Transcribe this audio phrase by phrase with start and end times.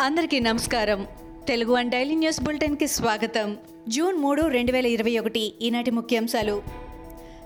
[0.00, 1.06] అందరికీ నమస్కారం.
[1.48, 3.56] Telugu one daily news బులెటిన్కి స్వాగతం.
[3.88, 6.62] జూన్ మూడు రెండు వేల ఇరవై ఒకటి ఈనాటి ముఖ్యాంశాలు.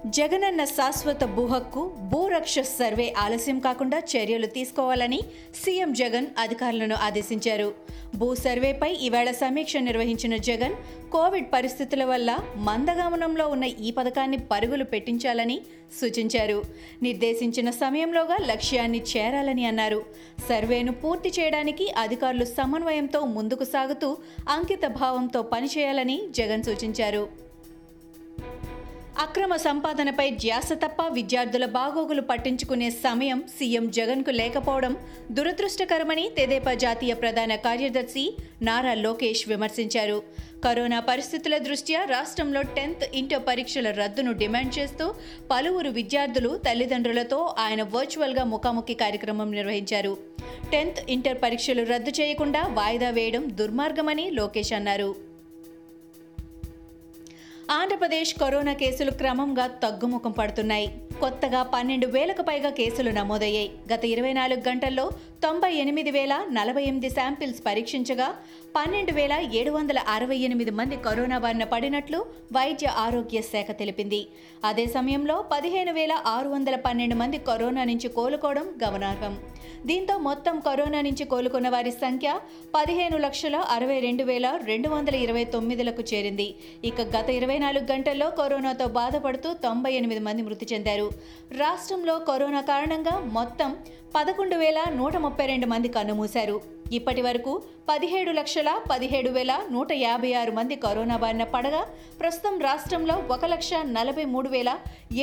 [0.07, 5.21] జగనన్న శాశ్వత భూహక్కు భూరక్ష సర్వే ఆలస్యం కాకుండా చర్యలు తీసుకోవాలని
[5.65, 7.75] సీఎం జగన్ అధికారులను ఆదేశించారు.
[8.15, 10.75] భూ సర్వేపై ఈవేళ సమీక్ష నిర్వహించిన జగన్
[11.13, 15.61] కోవిడ్ పరిస్థితుల వల్ల మందగమనంలో ఉన్న ఈ పథకాన్ని పరుగులు పెట్టించాలని
[16.01, 16.63] సూచించారు.
[17.03, 20.03] నిర్దేశించిన సమయంలోగా లక్ష్యాన్ని చేరాలని అన్నారు.
[20.49, 24.17] సర్వేను పూర్తి చేయడానికి అధికారులు సమన్వయంతో ముందుకు సాగుతూ
[24.49, 27.50] అంకిత భావంతో పనిచేయాలని జగన్ సూచించారు.
[29.21, 34.97] అక్రమ సంపాదనపై ధ్యాస తప్ప విద్యార్థుల బాగోగులు పట్టించుకునే సమయం సీఎం జగన్కు లేకపోవడం
[35.31, 40.23] దురదృష్టకరమని తెదేపా జాతీయ ప్రధాన కార్యదర్శి నారా లోకేష్ విమర్శించారు.
[40.65, 45.15] కరోనా పరిస్థితుల దృష్ట్యా రాష్ట్రంలో టెన్త్ ఇంటర్ పరీక్షల రద్దును డిమాండ్ చేస్తూ
[45.51, 50.17] పలువురు విద్యార్థులు తల్లిదండ్రులతో ఆయన వర్చువల్గా ముఖాముఖి కార్యక్రమం నిర్వహించారు.
[50.73, 55.30] టెన్త్ ఇంటర్ పరీక్షలు రద్దు చేయకుండా వాయిదా వేయడం దుర్మార్గమని లోకేష్ అన్నారు.
[57.75, 60.87] ఆంధ్రప్రదేశ్ కరోనా కేసులు క్రమంగా తగ్గుముఖం పడుతున్నాయి.
[61.21, 63.69] కొత్తగా పన్నెండు వేలకు పైగా కేసులు నమోదయ్యాయి.
[63.93, 65.05] గత ఇరవై నాలుగు గంటల్లో
[65.45, 68.29] తొంభై ఎనిమిది వేల నలభై ఎనిమిది శాంపిల్స్ పరీక్షించగా
[68.77, 72.21] పన్నెండు వేల ఏడు వందల అరవై ఎనిమిది మంది కరోనా బారిన పడినట్లు
[72.53, 74.21] వైద్య ఆరోగ్య శాఖ తెలిపింది.
[74.65, 79.37] అదే సమయంలో పదిహేను వేల ఆరు వందల పన్నెండు మంది కరోనా నుంచి కోలుకోవడం గమనార్హం.
[79.89, 82.31] దీంతో మొత్తం కరోనా నుంచి కోలుకున్న వారి సంఖ్య
[82.75, 86.49] పదిహేను లక్షల అరవై రెండు వేల రెండు వందల ఇరవై తొమ్మిదిలకు చేరింది.
[86.89, 91.09] ఇక గత ఇరవై నాలుగు గంటల్లో కరోనాతో బాధపడుతూ తొంభై ఎనిమిది మంది మృతి చెందారు.
[91.63, 93.73] రాష్ట్రంలో కరోనా కారణంగా మొత్తం
[94.17, 96.57] పదకొండు వేల నూట ముప్పై రెండు మంది కన్నుమూశారు
[96.99, 97.53] ఇప్పటి వరకు
[97.91, 101.83] పదిహేడు లక్షల పదిహేడు వేల నూట యాభై ఆరు మంది కరోనా బారిన పడగా
[102.23, 104.73] ప్రస్తుతం రాష్ట్రంలో ఒక లక్ష నలభై మూడు వేల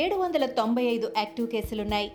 [0.04, 2.08] ఏడు వందల తొంభై ఐదు యాక్టివ్ కేసులున్నాయి.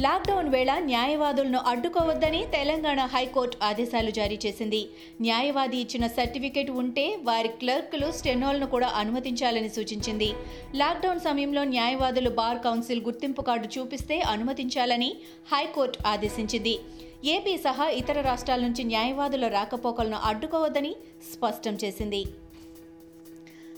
[0.00, 4.88] లాక్డౌన్ వేళ న్యాయవాదులను అడ్డుకోవద్దని తెలంగాణ హైకోర్టు ఆదేశాలు జారీ చేసింది.
[5.20, 10.32] న్యాయవాది ఇచ్చిన సర్టిఫికేట్ ఉంటే వారి క్లర్కులు స్టెనోల్ను కూడా అనుమతించాలని సూచించింది.
[10.74, 15.16] లాక్డౌన్ సమయంలో న్యాయవాదులు బార్ కౌన్సిల్ గుర్తింపు కార్డు చూపిస్తే అనుమతించాలని
[15.52, 16.78] హైకోర్టు ఆదేశించింది.
[17.24, 20.96] ఏపీ సహా ఇతర రాష్ట్రాల నుంచి న్యాయవాదుల రాకపోకలను అడ్డుకోవద్దని
[21.32, 22.24] స్పష్టం చేసింది.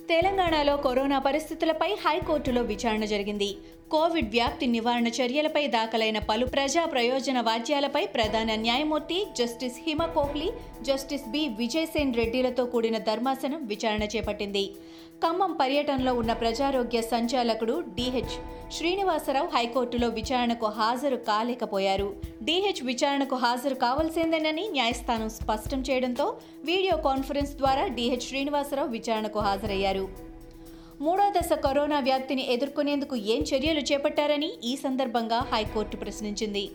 [0.09, 3.57] తెలంగాణలో కరోనా పరిస్థితులపై హైకోర్టులో విచారణ జరిగింది.
[3.91, 10.49] కోవిడ్ వ్యాప్తి నివారణ చర్యలపై దాఖలైన పలు ప్రజా ప్రయోజన వాద్యాలపై ప్రధాన న్యాయమూర్తి justice Hima Kohli
[10.83, 14.65] justice B Vijaysen రెడ్డిలతో కూడిన ధర్మాసనం విచారణ చేపట్టింది.
[15.23, 18.37] ఖమ్మం పర్యటనలో ఉన్న ప్రజారోగ్య సంచాలకుడు డిహెచ్
[18.73, 22.15] శ్రీనివాసరావు హైకోర్టులో విచారణకు హాజరు కాలేకపోయారు.
[22.43, 26.29] డిహెచ్ విచారణకు హాజరు కావాల్సిందేనని న్యాయస్థానం స్పష్టం చేయడంతో
[26.65, 30.26] వీడియో కాన్ఫరెన్స్ ద్వారా డిహెచ్ శ్రీనివాసరావు విచారణకు హాజరయ్యారు.
[31.01, 36.71] మూడో దశ కరోనా వ్యాప్తిని ఎదుర్కొనేందుకు ఏం చర్యలు చేపట్టారని ఈ సందర్భంగా హైకోర్టు ప్రశ్నించింది.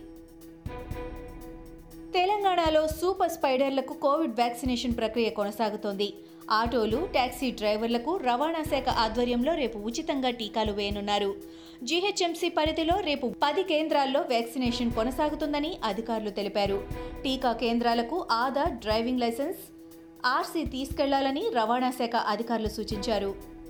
[2.14, 6.14] తెలంగాణలో సూపర్ స్పైడర్లకు కోవిడ్ వ్యాక్సినేషన్ ప్రక్రియ కొనసాగుతోంది.
[6.52, 11.36] ఆటోలు టాక్సీ డ్రైవర్లకు రవాణా శాఖ ఆధ్వర్యంలో రేపు ఉచితంగా టీకాలు వేయనున్నారు.
[11.84, 16.88] జీహెచ్ఎంసీ పరిధిలో రేపు పది కేంద్రాల్లో వ్యాక్సినేషన్ కొనసాగుతుందని అధికారులు తెలిపారు.
[17.24, 19.60] టీకా కేంద్రాలకు ఆధార్ డ్రైవింగ్ లైసెన్స్
[20.26, 23.61] ఆర్సీ తీసుకెళ్ళాలని రవాణా శాఖ అధికారులు సూచించారు.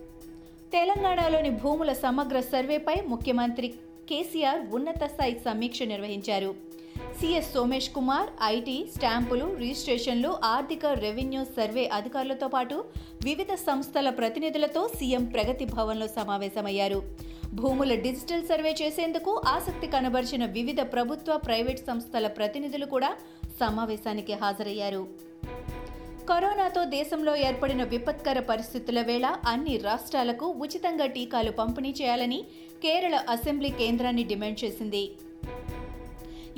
[0.74, 3.68] తెలంగాణలోని భూముల సమగ్ర సర్వేపై ముఖ్యమంత్రి
[4.10, 6.52] కేసీఆర్ ఉన్నత స్థాయి సమీక్ష నిర్వహించారు.
[7.20, 12.78] సిఎస్ సోమేష్ కుమార్ ఐటీ స్టాంపులు రిజిస్ట్రేషన్లు ఆర్థిక రెవెన్యూ సర్వే అధికారులతో పాటు
[13.24, 17.02] వివిధ సంస్థల ప్రతినిధులతో సీఎం ప్రగతి భవన్లో సమావేశమయ్యారు.
[17.54, 23.12] భూముల డిజిటల్ సర్వే చేసేందుకు ఆసక్తి కనబరిచిన వివిధ ప్రభుత్వ ప్రైవేట్ సంస్థల ప్రతినిధులు కూడా
[23.60, 25.04] సమావేశానికి హాజరయ్యారు.
[26.32, 32.44] కరోనాతో దేశంలో ఏర్పడిన విపత్కర పరిస్థితుల వేళ అన్ని రాష్ట్రాలకు ఉచితంగా టీకాలు పంపిణీ చేయాలని
[32.84, 35.02] కేరళ అసెంబ్లీ కేంద్రాన్ని డిమాండ్ చేసింది.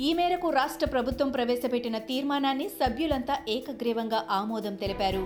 [0.00, 5.24] ఈ మేరకు రాష్ట్ర ప్రభుత్వం ప్రవేశపెట్టిన తీర్మానాన్ని సభ్యులంతా ఏకగ్రీవంగా ఆమోదం తెలిపారు.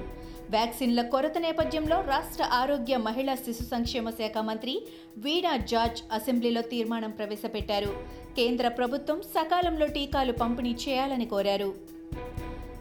[0.50, 4.82] వ్యాక్సిన్ల కొరత నేపథ్యంలో రాష్ట్ర ఆరోగ్య మహిళా శిశు సంక్షేమ శాఖ మంత్రి
[5.19, 7.92] వీణా జార్జ్ అసెంబ్లీలో తీర్మానం ప్రవేశపెట్టారు.
[8.36, 11.97] కేంద్ర ప్రభుత్వం సకాలంలో టీకాలు పంపిణీ చేయాలని కోరారు.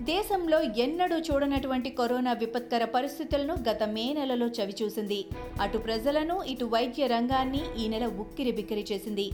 [0.10, 5.18] దేశంలో ఎన్నడూ చూడనటువంటి కరోనా విపత్కర పరిస్థితులను గత మే నెలలో చవిచూసింది.
[5.64, 9.26] అటు ప్రజలను ఇటు వైద్య రంగాన్ని ఈ నెల ఉక్కిరి బిక్కిరి చేసింది.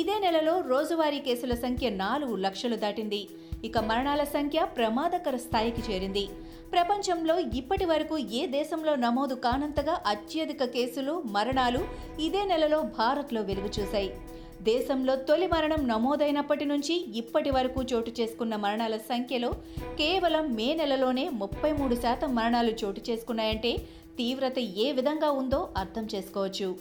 [0.00, 3.22] ఇదే నెలలో రోజువారీ కేసుల సంఖ్య నాలుగు లక్షలు దాటింది.
[3.68, 6.24] ఇక మరణాల సంఖ్య ప్రమాదకర స్థాయికి చేరింది.
[6.74, 11.80] ప్రపంచంలో ఇప్పటి వరకు ఏ దేశంలో నమోదు కానంతగా అత్యధిక కేసులు మరణాలు
[12.26, 14.10] ఇదే నెలలో భారత్లో వెలుగు చూశాయి
[14.62, 19.50] దేశంలో తొలి మరణం నమోదైనప్పటి నుంచి ఇప్పటి వరకు చోటు చేసుకున్న మరణాల సంఖ్యలో
[19.98, 23.76] కేవలం మే నెలలోనే ముప్పై మూడు శాతం మరణాలు చోటు చేసుకున్నాయంటే
[24.18, 26.76] తీవ్రత ఏ విధంగా ఉందో అర్థం చేసుకోవచ్చు.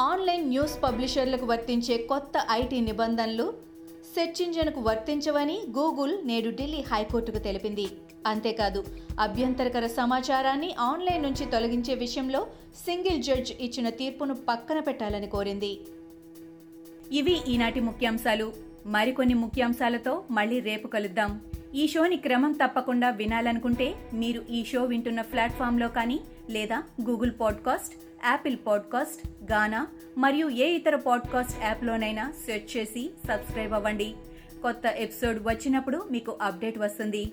[0.00, 3.54] ఆన్లైన్ న్యూస్ పబ్లిషర్లకు వర్తించే కొత్త ఐటీ నిబంధనలు
[4.14, 7.90] సెర్చ్ ఇంజన్కు వర్తించవని గూగుల్ నేడు ఢిల్లీ హైకోర్టుకు తెలిపింది.
[8.28, 8.84] అంతేకాదు
[9.20, 12.46] అభ్యంతరకర సమాచారాన్ని ఆన్లైన్ నుంచి తొలగించే విషయంలో
[12.86, 15.80] సింగిల్ జడ్జ్ ఇచ్చిన తీర్పును పక్కన పెట్టాలని కోరింది.
[17.12, 18.52] ఇవి ఈనాటి ముఖ్యాంశాలు.
[18.86, 21.40] మరికొన్ని ముఖ్యాంశాలతో మళ్ళీ రేపు కలుద్దాం.
[21.74, 26.20] ఈ షోని క్రమం తప్పకుండా వినాలనుకుంటే మీరు ఈ షో వింటున్న ప్లాట్ఫామ్లో కానీ
[26.50, 27.94] లేదా Google podcast
[28.24, 29.86] Apple podcast Gaana
[30.18, 34.14] మరియు ఏ ఇతర పాడ్కాస్ట్ యాప్లోనైనా సెర్చ్ చేసి సబ్స్క్రైబ్ అవ్వండి.
[34.62, 37.32] కొత్త ఎపిసోడ్ వచ్చినప్పుడు మీకు అప్డేట్ వస్తుంది.